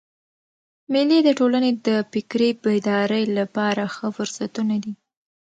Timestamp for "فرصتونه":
4.15-4.75